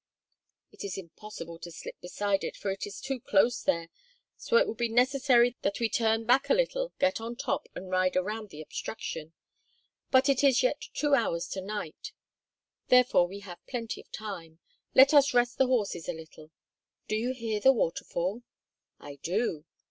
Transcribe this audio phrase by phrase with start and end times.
[0.71, 3.87] "It is impossible to slip beside it for it is too close there;
[4.35, 7.91] so it will be necessary that we turn back a little, get on top, and
[7.91, 9.33] ride around the obstruction;
[10.09, 12.13] but it is yet two hours to night;
[12.87, 14.57] therefore we have plenty of time.
[14.95, 16.49] Let us rest the horses a little.
[17.07, 18.41] Do you hear the waterfall?"
[18.99, 19.65] "I do."